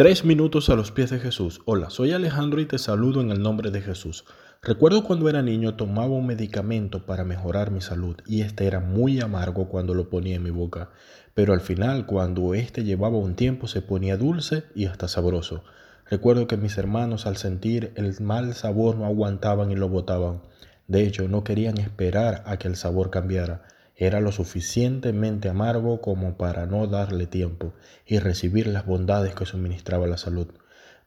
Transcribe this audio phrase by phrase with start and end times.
[0.00, 1.60] Tres minutos a los pies de Jesús.
[1.66, 4.24] Hola, soy Alejandro y te saludo en el nombre de Jesús.
[4.62, 9.20] Recuerdo cuando era niño tomaba un medicamento para mejorar mi salud y este era muy
[9.20, 10.88] amargo cuando lo ponía en mi boca,
[11.34, 15.64] pero al final cuando este llevaba un tiempo se ponía dulce y hasta sabroso.
[16.08, 20.40] Recuerdo que mis hermanos al sentir el mal sabor no aguantaban y lo botaban.
[20.88, 23.64] De hecho, no querían esperar a que el sabor cambiara
[24.00, 27.74] era lo suficientemente amargo como para no darle tiempo
[28.06, 30.48] y recibir las bondades que suministraba la salud.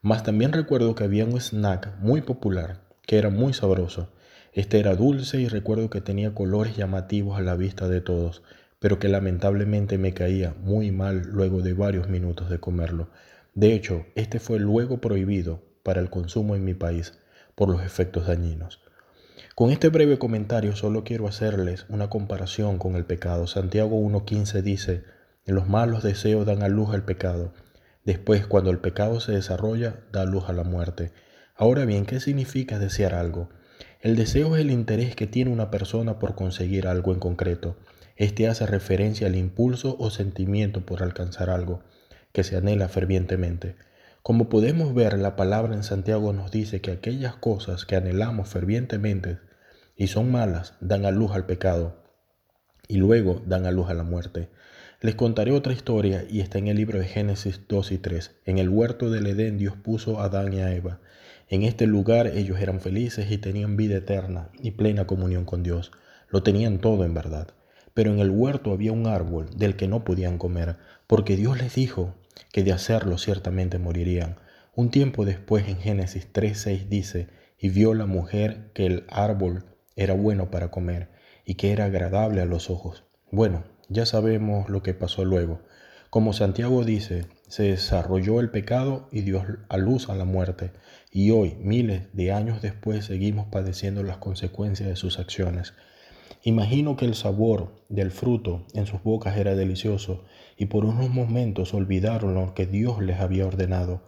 [0.03, 4.09] Mas también recuerdo que había un snack muy popular que era muy sabroso.
[4.53, 8.43] Este era dulce y recuerdo que tenía colores llamativos a la vista de todos,
[8.77, 13.09] pero que lamentablemente me caía muy mal luego de varios minutos de comerlo.
[13.55, 17.19] De hecho, este fue luego prohibido para el consumo en mi país
[17.55, 18.82] por los efectos dañinos.
[19.55, 23.47] Con este breve comentario solo quiero hacerles una comparación con el pecado.
[23.47, 25.03] Santiago 1.15 dice,
[25.45, 27.53] los malos deseos dan a luz al pecado.
[28.05, 31.11] Después, cuando el pecado se desarrolla, da luz a la muerte.
[31.55, 33.49] Ahora bien, ¿qué significa desear algo?
[34.01, 37.77] El deseo es el interés que tiene una persona por conseguir algo en concreto.
[38.15, 41.81] Este hace referencia al impulso o sentimiento por alcanzar algo
[42.31, 43.75] que se anhela fervientemente.
[44.23, 49.39] Como podemos ver, la palabra en Santiago nos dice que aquellas cosas que anhelamos fervientemente
[49.97, 52.01] y son malas dan a luz al pecado
[52.87, 54.47] y luego dan a luz a la muerte.
[55.01, 58.31] Les contaré otra historia y está en el libro de Génesis 2 y 3.
[58.45, 61.01] En el huerto del Edén Dios puso a Adán y a Eva.
[61.49, 65.91] En este lugar ellos eran felices y tenían vida eterna y plena comunión con Dios.
[66.29, 67.49] Lo tenían todo en verdad.
[67.93, 70.77] Pero en el huerto había un árbol del que no podían comer,
[71.07, 72.15] porque Dios les dijo,
[72.51, 74.37] que de hacerlo ciertamente morirían.
[74.75, 77.27] Un tiempo después en Génesis 3.6 dice,
[77.59, 81.09] y vio la mujer que el árbol era bueno para comer
[81.45, 83.03] y que era agradable a los ojos.
[83.31, 85.61] Bueno, ya sabemos lo que pasó luego.
[86.09, 90.71] Como Santiago dice, se desarrolló el pecado y dio a luz a la muerte,
[91.11, 95.73] y hoy, miles de años después, seguimos padeciendo las consecuencias de sus acciones.
[96.43, 100.23] Imagino que el sabor del fruto en sus bocas era delicioso
[100.57, 104.01] y por unos momentos olvidaron lo que Dios les había ordenado.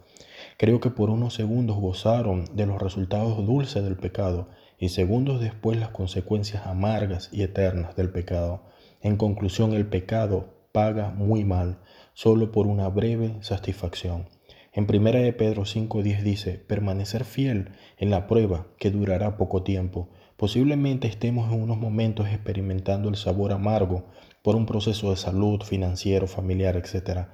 [0.58, 4.48] Creo que por unos segundos gozaron de los resultados dulces del pecado
[4.78, 8.62] y segundos después las consecuencias amargas y eternas del pecado.
[9.02, 11.78] En conclusión, el pecado paga muy mal
[12.12, 14.35] solo por una breve satisfacción.
[14.76, 20.10] En 1 de Pedro 5.10 dice, permanecer fiel en la prueba que durará poco tiempo.
[20.36, 24.04] Posiblemente estemos en unos momentos experimentando el sabor amargo
[24.42, 27.28] por un proceso de salud, financiero, familiar, etc.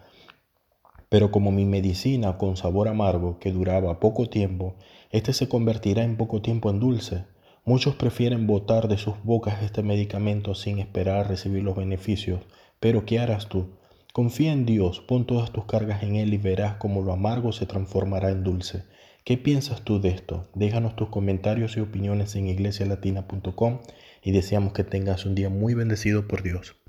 [1.09, 4.77] Pero como mi medicina con sabor amargo que duraba poco tiempo,
[5.11, 7.25] este se convertirá en poco tiempo en dulce.
[7.65, 12.41] Muchos prefieren botar de sus bocas este medicamento sin esperar recibir los beneficios.
[12.79, 13.82] Pero ¿qué harás tú?
[14.13, 17.65] Confía en Dios, pon todas tus cargas en Él y verás cómo lo amargo se
[17.65, 18.85] transformará en dulce.
[19.25, 20.51] ¿Qué piensas tú de esto?
[20.55, 23.81] Déjanos tus comentarios y opiniones en iglesialatina.com
[24.23, 26.77] y deseamos que tengas un día muy bendecido por Dios.